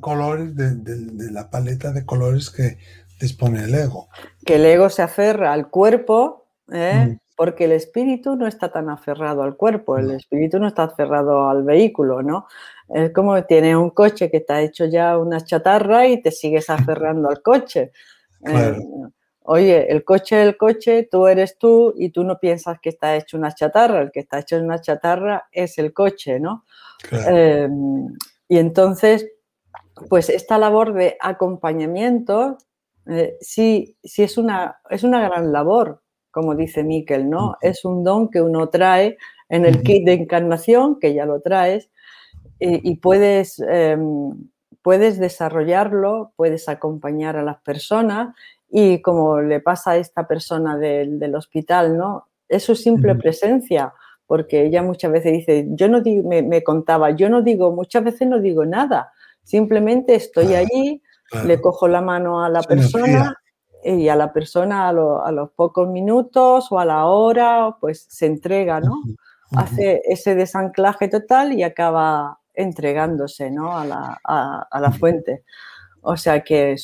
colores 0.00 0.56
de, 0.56 1.30
la 1.30 1.50
paleta 1.50 1.92
de 1.92 2.04
colores 2.04 2.50
que 2.50 2.78
dispone 3.20 3.64
el 3.64 3.74
ego. 3.74 4.08
Que 4.44 4.56
el 4.56 4.64
ego 4.64 4.88
se 4.90 5.02
aferra 5.02 5.52
al 5.52 5.70
cuerpo, 5.70 6.48
¿eh? 6.72 7.18
Porque 7.38 7.66
el 7.66 7.72
espíritu 7.72 8.34
no 8.34 8.48
está 8.48 8.68
tan 8.68 8.90
aferrado 8.90 9.44
al 9.44 9.56
cuerpo, 9.56 9.96
el 9.96 10.10
espíritu 10.10 10.58
no 10.58 10.66
está 10.66 10.82
aferrado 10.82 11.48
al 11.48 11.62
vehículo, 11.62 12.20
¿no? 12.20 12.48
Es 12.88 13.12
como 13.12 13.40
tienes 13.44 13.76
un 13.76 13.90
coche 13.90 14.28
que 14.28 14.38
está 14.38 14.60
hecho 14.60 14.86
ya 14.86 15.16
una 15.16 15.40
chatarra 15.40 16.08
y 16.08 16.20
te 16.20 16.32
sigues 16.32 16.68
aferrando 16.98 17.30
al 17.30 17.40
coche. 17.40 17.92
Eh, 18.44 18.76
oye, 19.42 19.88
el 19.88 20.02
coche 20.02 20.42
es 20.42 20.48
el 20.48 20.56
coche, 20.56 21.08
tú 21.08 21.28
eres 21.28 21.58
tú 21.58 21.94
y 21.96 22.10
tú 22.10 22.24
no 22.24 22.40
piensas 22.40 22.80
que 22.80 22.88
está 22.88 23.14
hecho 23.14 23.36
una 23.36 23.54
chatarra, 23.54 24.00
el 24.00 24.10
que 24.10 24.20
está 24.20 24.40
hecho 24.40 24.56
una 24.56 24.80
chatarra 24.80 25.46
es 25.52 25.78
el 25.78 25.92
coche, 25.92 26.40
¿no? 26.40 26.64
Em, 27.12 28.16
y 28.48 28.58
entonces, 28.58 29.28
pues 30.08 30.28
esta 30.28 30.58
labor 30.58 30.92
de 30.92 31.16
acompañamiento 31.20 32.58
eh, 33.08 33.38
sí, 33.40 33.96
sí 34.04 34.22
es, 34.22 34.36
una, 34.36 34.80
es 34.90 35.02
una 35.02 35.22
gran 35.22 35.50
labor, 35.50 36.02
como 36.38 36.54
dice 36.54 36.84
Miquel, 36.84 37.28
¿no? 37.28 37.56
Es 37.60 37.84
un 37.84 38.04
don 38.04 38.28
que 38.28 38.40
uno 38.40 38.68
trae 38.68 39.18
en 39.48 39.66
el 39.66 39.82
kit 39.82 40.04
de 40.04 40.12
encarnación, 40.12 41.00
que 41.00 41.12
ya 41.12 41.26
lo 41.26 41.40
traes, 41.40 41.90
y, 42.60 42.94
puedes, 42.98 43.58
em, 43.68 44.34
puedes 44.80 45.18
desarrollarlo, 45.18 46.30
puedes 46.36 46.68
acompañar 46.68 47.36
a 47.36 47.42
las 47.42 47.60
personas 47.62 48.36
y 48.70 49.02
como 49.02 49.40
le 49.40 49.58
pasa 49.58 49.92
a 49.92 49.96
esta 49.96 50.28
persona 50.28 50.78
del, 50.78 51.34
hospital, 51.34 51.98
¿no? 51.98 52.28
Es 52.48 52.62
su 52.62 52.76
simple 52.76 53.16
presencia, 53.16 53.92
porque 54.24 54.64
ella 54.64 54.84
muchas 54.84 55.10
veces 55.10 55.32
dice, 55.32 55.66
yo 55.70 55.88
no 55.88 56.02
digo, 56.02 56.28
me, 56.28 56.62
contaba, 56.62 57.10
yo 57.10 57.28
no 57.28 57.42
digo, 57.42 57.72
muchas 57.72 58.04
veces 58.04 58.28
no 58.28 58.38
digo 58.38 58.64
nada, 58.64 59.10
simplemente 59.42 60.14
estoy 60.14 60.54
allí, 60.54 61.02
le 61.44 61.60
cojo 61.60 61.88
la 61.88 62.00
mano 62.00 62.44
a 62.44 62.48
la 62.48 62.62
persona 62.62 63.34
y 63.96 64.08
a 64.08 64.16
la 64.16 64.32
persona 64.32 64.88
a, 64.88 64.92
los 64.92 65.50
pocos 65.52 65.88
minutos 65.88 66.70
o 66.70 66.78
a 66.78 66.84
la 66.84 67.06
hora, 67.06 67.76
pues 67.80 68.06
se 68.08 68.26
entrega, 68.26 68.80
¿no? 68.80 69.02
Hace 69.56 70.02
ese 70.04 70.34
desanclaje 70.34 71.08
total 71.08 71.52
y 71.52 71.62
acaba 71.62 72.38
entregándose, 72.52 73.50
¿no? 73.50 73.78
A 73.78 73.86
la, 73.86 74.20
a, 74.24 74.80
la 74.80 74.92
fuente. 74.92 75.44
O 76.02 76.16
sea 76.16 76.42
que 76.42 76.76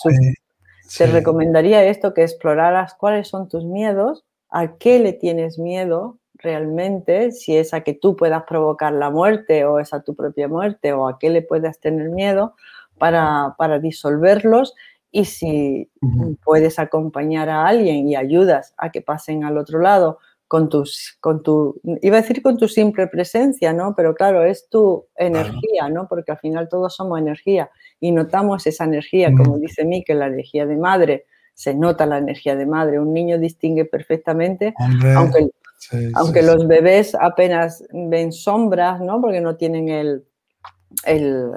se 0.87 1.07
recomendaría 1.07 1.85
esto, 1.85 2.15
que 2.15 2.23
exploraras 2.23 2.95
cuáles 2.95 3.29
son 3.29 3.49
tus 3.49 3.65
miedos, 3.65 4.25
a 4.51 4.77
qué 4.79 4.99
le 4.99 5.13
tienes 5.13 5.59
miedo 5.59 6.19
realmente, 6.35 7.33
si 7.33 7.57
es 7.57 7.75
a 7.75 7.83
que 7.83 7.95
tú 7.95 8.17
puedas 8.17 8.45
provocar 8.45 8.93
la 8.93 9.11
muerte 9.11 9.65
o 9.65 9.79
es 9.79 9.93
a 9.93 10.03
tu 10.03 10.15
propia 10.15 10.49
muerte 10.49 10.93
o 10.93 11.09
a 11.09 11.19
qué 11.19 11.31
le 11.31 11.43
puedas 11.43 11.81
tener 11.81 12.11
miedo 12.11 12.55
para, 12.99 13.55
para 13.59 13.79
disolverlos 13.79 14.75
y 15.15 15.27
si 15.27 15.89
puedes 16.45 16.81
acompañar 16.81 17.49
a 17.49 17.69
alguien 17.69 18.09
y 18.09 18.17
ayudas 18.17 18.75
a 18.77 18.91
que 18.91 19.01
pasen 19.01 19.45
al 19.45 19.59
otro 19.59 19.79
lado 19.79 20.19
con 20.49 20.69
tus, 20.69 21.17
con 21.21 21.41
tu, 21.41 21.81
iba 22.03 22.19
a 22.19 22.21
decir 22.21 22.43
con 22.43 22.59
tu 22.59 22.67
simple 22.67 23.07
presencia, 23.07 23.73
¿no? 23.73 23.95
Pero 23.95 24.13
claro, 24.17 24.43
es 24.43 24.69
tu 24.69 25.07
energía, 25.15 25.89
¿no? 25.89 26.09
Porque 26.09 26.33
al 26.33 26.39
final 26.39 26.69
todos 26.69 26.97
somos 26.97 27.21
energía 27.21 27.71
y 28.01 28.11
notamos 28.11 28.67
esa 28.67 28.87
energía, 28.87 29.33
como 29.33 29.57
dice 29.59 29.89
que 30.05 30.15
la 30.15 30.27
energía 30.27 30.67
de 30.67 30.77
madre, 30.77 31.27
se 31.55 31.75
nota 31.75 32.07
la 32.07 32.19
energía 32.19 32.57
de 32.57 32.67
madre. 32.67 32.99
Un 32.99 33.13
niño 33.13 33.39
distingue 33.39 33.85
perfectamente, 33.85 34.75
aunque, 35.17 35.49
aunque 36.15 36.43
los 36.43 36.67
bebés 36.67 37.15
apenas 37.15 37.85
ven 37.93 38.33
sombras, 38.33 39.01
¿no? 39.01 39.21
Porque 39.21 39.41
no 39.41 39.55
tienen 39.55 39.89
el, 39.89 40.25
el, 41.07 41.53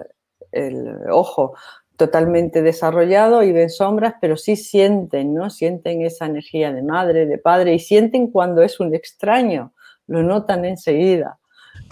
el 0.51 1.09
ojo 1.09 1.55
totalmente 1.97 2.61
desarrollado 2.61 3.43
y 3.43 3.51
ven 3.51 3.71
sombras, 3.71 4.13
pero 4.21 4.37
sí 4.37 4.55
sienten, 4.55 5.33
¿no? 5.33 5.49
Sienten 5.49 6.03
esa 6.03 6.27
energía 6.27 6.71
de 6.71 6.83
madre, 6.83 7.25
de 7.25 7.39
padre 7.39 7.73
y 7.73 7.79
sienten 7.79 8.27
cuando 8.27 8.61
es 8.61 8.79
un 8.79 8.93
extraño, 8.93 9.73
lo 10.05 10.21
notan 10.23 10.63
enseguida, 10.63 11.39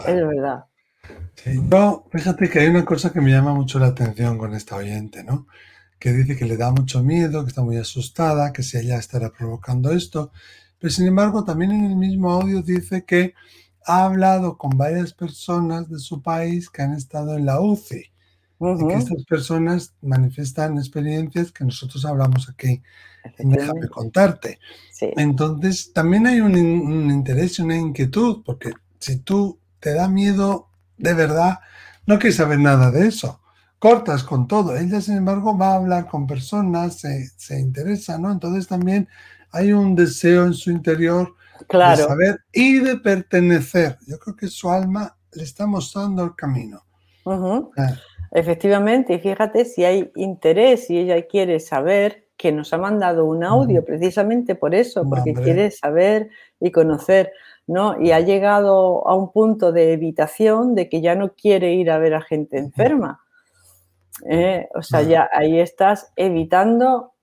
es 0.07 0.15
verdad. 0.15 0.65
Sí, 1.33 1.59
no, 1.59 2.05
fíjate 2.11 2.49
que 2.49 2.59
hay 2.59 2.67
una 2.67 2.85
cosa 2.85 3.11
que 3.11 3.19
me 3.19 3.31
llama 3.31 3.53
mucho 3.53 3.79
la 3.79 3.87
atención 3.87 4.37
con 4.37 4.53
esta 4.53 4.75
oyente, 4.75 5.23
¿no? 5.23 5.47
Que 5.99 6.13
dice 6.13 6.37
que 6.37 6.45
le 6.45 6.55
da 6.55 6.71
mucho 6.71 7.03
miedo, 7.03 7.43
que 7.43 7.49
está 7.49 7.63
muy 7.63 7.77
asustada, 7.77 8.53
que 8.53 8.61
si 8.61 8.77
ella 8.77 8.97
estará 8.97 9.31
provocando 9.31 9.91
esto, 9.91 10.31
pero 10.79 10.91
sin 10.91 11.07
embargo 11.07 11.43
también 11.43 11.71
en 11.71 11.85
el 11.85 11.95
mismo 11.95 12.31
audio 12.31 12.61
dice 12.61 13.05
que 13.05 13.33
ha 13.87 14.05
hablado 14.05 14.57
con 14.57 14.77
varias 14.77 15.13
personas 15.13 15.89
de 15.89 15.97
su 15.97 16.21
país 16.21 16.69
que 16.69 16.83
han 16.83 16.93
estado 16.93 17.35
en 17.35 17.45
la 17.45 17.59
UCI 17.59 18.14
que 18.59 18.93
estas 18.93 19.23
personas 19.25 19.93
manifiestan 20.01 20.77
experiencias 20.77 21.51
que 21.51 21.65
nosotros 21.65 22.05
hablamos 22.05 22.49
aquí. 22.49 22.81
Déjame 23.37 23.87
contarte. 23.87 24.59
Entonces, 24.99 25.91
también 25.93 26.27
hay 26.27 26.41
un, 26.41 26.55
un 26.55 27.11
interés 27.11 27.59
y 27.59 27.63
una 27.63 27.77
inquietud, 27.77 28.43
porque 28.45 28.71
si 28.99 29.17
tú 29.17 29.59
te 29.79 29.93
da 29.93 30.07
miedo 30.07 30.69
de 30.97 31.13
verdad, 31.13 31.59
no 32.05 32.19
quieres 32.19 32.37
saber 32.37 32.59
nada 32.59 32.91
de 32.91 33.07
eso. 33.07 33.41
Cortas 33.79 34.23
con 34.23 34.47
todo. 34.47 34.77
Ella, 34.77 35.01
sin 35.01 35.17
embargo, 35.17 35.57
va 35.57 35.73
a 35.73 35.75
hablar 35.75 36.07
con 36.07 36.27
personas, 36.27 36.99
se, 36.99 37.29
se 37.35 37.59
interesa, 37.59 38.17
¿no? 38.17 38.31
Entonces 38.31 38.67
también 38.67 39.07
hay 39.51 39.73
un 39.73 39.95
deseo 39.95 40.45
en 40.45 40.53
su 40.53 40.71
interior 40.71 41.35
de 41.69 41.97
saber 41.97 42.39
y 42.51 42.79
de 42.79 42.97
pertenecer. 42.97 43.97
Yo 44.07 44.17
creo 44.19 44.35
que 44.35 44.47
su 44.47 44.69
alma 44.69 45.15
le 45.33 45.43
está 45.43 45.65
mostrando 45.65 46.23
el 46.23 46.35
camino. 46.35 46.83
Efectivamente, 48.35 49.13
y 49.13 49.19
fíjate 49.19 49.63
si 49.63 49.85
hay 49.85 50.11
interés 50.17 50.89
y 50.89 50.97
ella 50.97 51.25
quiere 51.25 51.61
saber 51.61 52.25
que 52.35 52.51
nos 52.51 52.73
ha 52.73 52.77
mandado 52.77 53.23
un 53.23 53.45
audio 53.45 53.85
precisamente 53.85 54.55
por 54.55 54.75
eso, 54.75 55.05
porque 55.09 55.33
quiere 55.33 55.71
saber 55.71 56.27
y 56.59 56.69
conocer, 56.69 57.31
¿no? 57.65 57.97
Y 58.01 58.11
ha 58.11 58.19
llegado 58.19 59.07
a 59.07 59.15
un 59.15 59.31
punto 59.31 59.71
de 59.71 59.93
evitación 59.93 60.75
de 60.75 60.89
que 60.89 60.99
ya 60.99 61.15
no 61.15 61.33
quiere 61.33 61.75
ir 61.75 61.89
a 61.89 61.97
ver 61.97 62.13
a 62.13 62.21
gente 62.21 62.57
enferma. 62.57 63.21
¿eh? 64.29 64.67
O 64.75 64.81
sea, 64.81 65.01
ya 65.01 65.29
ahí 65.31 65.57
estás 65.57 66.11
evitando, 66.17 67.13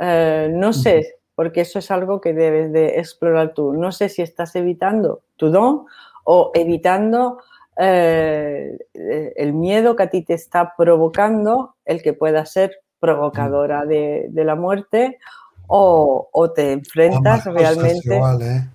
eh, 0.00 0.50
no 0.52 0.72
sé, 0.72 1.16
porque 1.34 1.62
eso 1.62 1.80
es 1.80 1.90
algo 1.90 2.20
que 2.20 2.32
debes 2.32 2.72
de 2.72 3.00
explorar 3.00 3.54
tú. 3.54 3.72
No 3.72 3.90
sé 3.90 4.08
si 4.08 4.22
estás 4.22 4.54
evitando 4.54 5.22
tu 5.34 5.50
don 5.50 5.86
o 6.22 6.52
evitando 6.54 7.38
eh, 7.76 8.78
el 8.92 9.52
miedo 9.52 9.96
que 9.96 10.02
a 10.02 10.10
ti 10.10 10.22
te 10.22 10.34
está 10.34 10.74
provocando, 10.76 11.76
el 11.84 12.02
que 12.02 12.12
pueda 12.12 12.44
ser 12.46 12.72
provocadora 12.98 13.86
de, 13.86 14.30
la 14.34 14.54
muerte, 14.54 15.18
o, 15.66 16.52
te 16.54 16.72
enfrentas 16.72 17.44
realmente. 17.46 18.16
¿eh? 18.16 18.68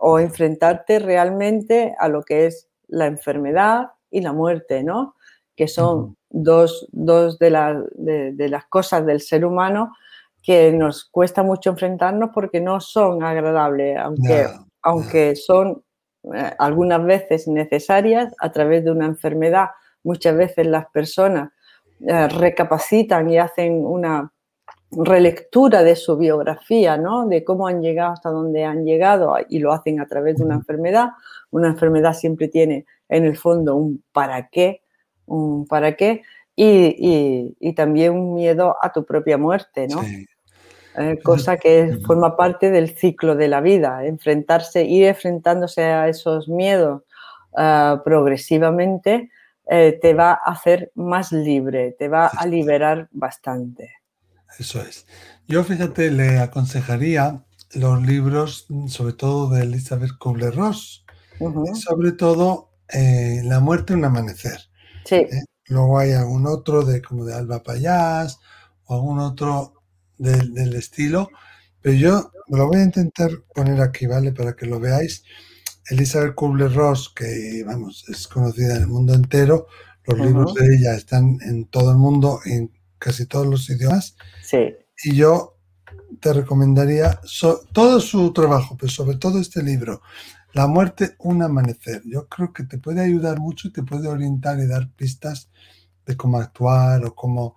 o 0.00 0.18
enfrentarte 0.18 0.98
realmente 0.98 1.94
a 1.98 2.08
lo 2.08 2.22
que 2.22 2.46
es 2.46 2.68
la 2.88 3.06
enfermedad 3.06 3.92
y 4.10 4.20
la 4.20 4.32
muerte, 4.32 4.82
¿no? 4.82 5.14
Que 5.56 5.68
son 5.68 6.16
dos, 6.30 6.88
de, 6.92 8.48
las 8.50 8.66
cosas 8.66 9.06
del 9.06 9.20
ser 9.20 9.44
humano 9.44 9.94
que 10.42 10.72
nos 10.72 11.04
cuesta 11.04 11.42
mucho 11.42 11.70
enfrentarnos 11.70 12.30
porque 12.32 12.60
no 12.60 12.80
son 12.80 13.22
agradables, 13.22 13.98
aunque, 13.98 14.46
aunque 14.82 15.36
son 15.36 15.82
eh, 16.34 16.52
algunas 16.58 17.04
veces 17.04 17.48
necesarias 17.48 18.34
a 18.38 18.52
través 18.52 18.84
de 18.84 18.90
una 18.90 19.06
enfermedad. 19.06 19.68
Muchas 20.02 20.36
veces 20.36 20.66
las 20.66 20.86
personas 20.90 21.50
eh, 22.06 22.28
recapacitan 22.28 23.30
y 23.30 23.38
hacen 23.38 23.84
una 23.84 24.32
relectura 24.90 25.82
de 25.82 25.96
su 25.96 26.16
biografía, 26.16 26.96
¿no? 26.96 27.26
De 27.26 27.44
cómo 27.44 27.66
han 27.66 27.82
llegado 27.82 28.12
hasta 28.12 28.30
donde 28.30 28.64
han 28.64 28.84
llegado 28.84 29.34
y 29.48 29.58
lo 29.58 29.72
hacen 29.72 30.00
a 30.00 30.06
través 30.06 30.38
de 30.38 30.44
una 30.44 30.54
enfermedad. 30.54 31.08
Una 31.50 31.68
enfermedad 31.68 32.14
siempre 32.14 32.48
tiene 32.48 32.86
en 33.08 33.24
el 33.24 33.36
fondo 33.36 33.76
un 33.76 34.02
para 34.12 34.48
qué, 34.48 34.82
un 35.26 35.66
para 35.66 35.96
qué 35.96 36.22
y, 36.56 37.72
también 37.74 38.12
un 38.14 38.34
miedo 38.34 38.76
a 38.80 38.92
tu 38.92 39.04
propia 39.04 39.38
muerte, 39.38 39.86
¿no? 39.88 40.00
Eh, 40.96 41.18
cosa 41.22 41.56
que 41.58 41.98
forma 42.04 42.36
parte 42.36 42.70
del 42.70 42.96
ciclo 42.96 43.36
de 43.36 43.48
la 43.48 43.60
vida, 43.60 44.04
enfrentarse, 44.04 44.84
ir 44.84 45.04
enfrentándose 45.04 45.84
a 45.84 46.08
esos 46.08 46.48
miedos 46.48 47.02
ah, 47.56 48.02
progresivamente 48.04 49.30
eh, 49.70 49.98
te 50.00 50.14
va 50.14 50.32
a 50.32 50.52
hacer 50.52 50.90
más 50.94 51.30
libre, 51.30 51.94
te 51.98 52.08
va 52.08 52.26
a 52.26 52.46
liberar 52.46 53.08
bastante. 53.12 53.90
Eso 54.58 54.80
es. 54.80 55.06
Yo, 55.46 55.62
fíjate, 55.62 56.10
le 56.10 56.38
aconsejaría 56.38 57.44
los 57.74 58.02
libros, 58.02 58.66
sobre 58.88 59.12
todo 59.12 59.50
de 59.50 59.62
Elizabeth 59.62 60.12
Kubler-Ross, 60.18 61.04
sobre 61.74 62.12
todo 62.12 62.70
eh, 62.88 63.42
La 63.44 63.60
muerte 63.60 63.92
en 63.92 64.00
un 64.00 64.06
amanecer. 64.06 64.58
Sí. 65.04 65.16
¿eh? 65.16 65.44
Luego 65.66 65.98
hay 65.98 66.12
algún 66.12 66.46
otro 66.46 66.82
de 66.82 67.02
como 67.02 67.26
de 67.26 67.34
Alba 67.34 67.62
Payás 67.62 68.40
o 68.86 68.94
algún 68.94 69.18
otro 69.18 69.77
del 70.18 70.74
estilo, 70.74 71.30
pero 71.80 71.94
yo 71.94 72.32
lo 72.48 72.66
voy 72.66 72.78
a 72.78 72.84
intentar 72.84 73.30
poner 73.54 73.80
aquí, 73.80 74.06
¿vale? 74.06 74.32
Para 74.32 74.54
que 74.54 74.66
lo 74.66 74.80
veáis. 74.80 75.22
Elizabeth 75.90 76.34
Kubler-Ross, 76.34 77.12
que 77.14 77.62
vamos, 77.64 78.04
es 78.08 78.28
conocida 78.28 78.76
en 78.76 78.82
el 78.82 78.88
mundo 78.88 79.14
entero, 79.14 79.68
los 80.04 80.18
libros 80.18 80.54
de 80.54 80.74
ella 80.74 80.94
están 80.94 81.38
en 81.42 81.66
todo 81.66 81.92
el 81.92 81.98
mundo, 81.98 82.40
en 82.44 82.72
casi 82.98 83.26
todos 83.26 83.46
los 83.46 83.68
idiomas. 83.68 84.16
Sí. 84.42 84.74
Y 85.04 85.14
yo 85.14 85.58
te 86.20 86.32
recomendaría 86.32 87.20
todo 87.72 88.00
su 88.00 88.32
trabajo, 88.32 88.76
pero 88.78 88.90
sobre 88.90 89.18
todo 89.18 89.38
este 89.38 89.62
libro, 89.62 90.00
La 90.54 90.66
muerte, 90.66 91.14
un 91.18 91.42
amanecer. 91.42 92.02
Yo 92.06 92.26
creo 92.26 92.54
que 92.54 92.64
te 92.64 92.78
puede 92.78 93.02
ayudar 93.02 93.38
mucho 93.38 93.68
y 93.68 93.72
te 93.72 93.82
puede 93.82 94.08
orientar 94.08 94.58
y 94.58 94.66
dar 94.66 94.90
pistas 94.90 95.50
de 96.06 96.16
cómo 96.16 96.38
actuar 96.38 97.04
o 97.04 97.14
cómo, 97.14 97.56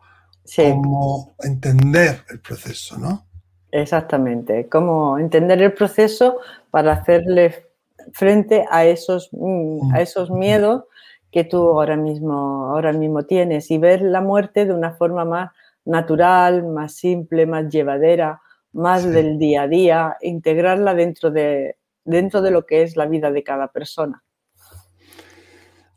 cómo 0.56 1.36
entender 1.40 2.24
el 2.30 2.40
proceso, 2.40 2.98
¿no? 2.98 3.26
Exactamente, 3.72 4.68
cómo 4.68 5.18
entender 5.18 5.62
el 5.62 5.74
proceso 5.74 6.40
para 6.72 6.94
hacerle 6.94 7.68
frente 8.14 8.66
a 8.70 8.86
esos, 8.86 9.30
mm, 9.32 9.94
a 9.94 9.98
mm. 9.98 10.02
esos 10.02 10.30
miedos 10.30 10.84
que 11.32 11.46
tú 11.46 11.58
ahora 11.58 11.96
mismo, 11.96 12.70
ahora 12.72 12.92
mismo 12.92 13.24
tienes 13.24 13.72
y 13.72 13.78
ver 13.78 14.02
la 14.02 14.22
muerte 14.22 14.66
de 14.66 14.74
una 14.74 14.92
forma 14.92 15.24
más 15.24 15.52
natural, 15.86 16.68
más 16.68 16.94
simple, 16.94 17.46
más 17.46 17.70
llevadera, 17.70 18.42
más 18.74 19.04
del 19.06 19.40
día 19.40 19.64
a 19.64 19.68
día, 19.68 20.18
integrarla 20.22 20.94
dentro 20.94 21.32
de, 21.32 21.78
dentro 22.04 22.42
de 22.42 22.52
lo 22.52 22.66
que 22.66 22.84
es 22.84 22.96
la 22.96 23.06
vida 23.06 23.32
de 23.32 23.44
cada 23.44 23.70
persona. 23.70 24.24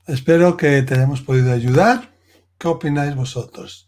Espero 0.06 0.56
que 0.56 0.82
te 0.82 0.94
hayamos 0.94 1.22
podido 1.22 1.52
ayudar. 1.52 2.10
¿Qué 2.58 2.68
opináis 2.68 3.16
vosotros? 3.16 3.83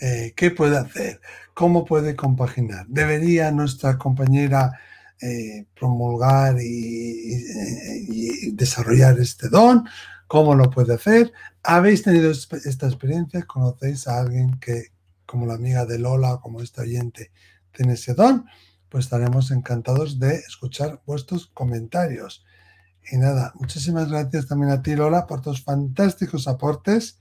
Eh, 0.00 0.32
¿Qué 0.36 0.50
puede 0.50 0.78
hacer? 0.78 1.20
¿Cómo 1.54 1.84
puede 1.84 2.14
compaginar? 2.14 2.86
¿Debería 2.86 3.50
nuestra 3.50 3.98
compañera 3.98 4.78
eh, 5.20 5.66
promulgar 5.74 6.56
y, 6.60 8.52
desarrollar 8.52 9.18
este 9.18 9.48
don? 9.48 9.84
¿Cómo 10.28 10.54
lo 10.54 10.70
puede 10.70 10.94
hacer? 10.94 11.32
¿Habéis 11.62 12.02
tenido 12.02 12.30
esta 12.30 12.86
experiencia? 12.86 13.42
¿Conocéis 13.44 14.06
a 14.06 14.20
alguien 14.20 14.58
que, 14.60 14.92
como 15.26 15.46
la 15.46 15.54
amiga 15.54 15.84
de 15.84 15.98
Lola 15.98 16.34
o 16.34 16.40
como 16.40 16.62
este 16.62 16.82
oyente, 16.82 17.32
tiene 17.72 17.94
ese 17.94 18.14
don? 18.14 18.46
Pues 18.88 19.06
estaremos 19.06 19.50
encantados 19.50 20.20
de 20.20 20.36
escuchar 20.36 21.00
vuestros 21.06 21.48
comentarios. 21.48 22.44
Y 23.10 23.16
nada, 23.16 23.52
muchísimas 23.56 24.10
gracias 24.10 24.46
también 24.46 24.70
a 24.70 24.82
ti, 24.82 24.94
Lola, 24.94 25.26
por 25.26 25.40
tus 25.40 25.62
fantásticos 25.64 26.46
aportes. 26.46 27.18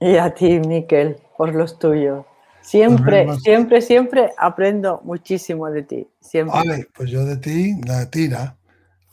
Y 0.00 0.16
a 0.16 0.34
ti, 0.34 0.60
Miquel, 0.60 1.16
por 1.36 1.54
los 1.54 1.78
tuyos. 1.78 2.24
Siempre, 2.62 3.28
siempre, 3.38 3.80
siempre 3.80 4.32
aprendo 4.36 5.00
muchísimo 5.04 5.70
de 5.70 5.82
ti. 5.82 6.08
Siempre. 6.20 6.58
Vale, 6.58 6.88
pues 6.94 7.10
yo 7.10 7.24
de 7.24 7.36
ti, 7.36 7.80
la 7.86 8.10
tira, 8.10 8.56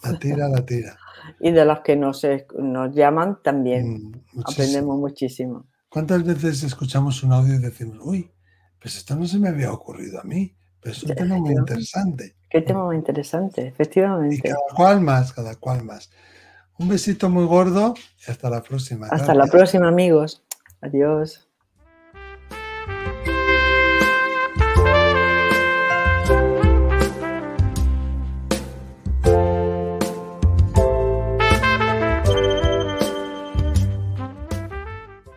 la 0.03 0.17
tira, 0.17 0.47
la 0.49 0.65
tira. 0.65 0.97
y 1.39 1.51
de 1.51 1.65
los 1.65 1.81
que 1.81 1.95
nos, 1.95 2.25
nos 2.57 2.95
llaman 2.95 3.39
también. 3.43 4.11
Mm, 4.33 4.41
aprendemos 4.45 4.97
muchísimo. 4.97 5.65
¿Cuántas 5.89 6.23
veces 6.23 6.63
escuchamos 6.63 7.21
un 7.23 7.33
audio 7.33 7.55
y 7.55 7.59
decimos, 7.59 7.99
uy, 8.01 8.31
pues 8.79 8.97
esto 8.97 9.15
no 9.15 9.27
se 9.27 9.37
me 9.37 9.49
había 9.49 9.71
ocurrido 9.71 10.19
a 10.19 10.23
mí? 10.23 10.55
Pero 10.81 10.93
es 10.93 11.03
un 11.03 11.15
tema 11.15 11.37
muy 11.37 11.53
interesante. 11.53 12.35
Qué 12.49 12.61
tema 12.61 12.85
muy 12.85 12.95
interesante, 12.95 13.67
efectivamente. 13.67 14.35
Y 14.35 14.41
cada 14.41 14.57
cual 14.75 15.01
más, 15.01 15.31
cada 15.31 15.55
cual 15.55 15.83
más. 15.83 16.11
Un 16.77 16.89
besito 16.89 17.29
muy 17.29 17.45
gordo 17.45 17.93
y 18.27 18.31
hasta 18.31 18.49
la 18.49 18.61
próxima. 18.61 19.07
Hasta 19.11 19.33
la 19.33 19.45
próxima, 19.45 19.87
amigos. 19.87 20.43
Adiós. 20.81 21.47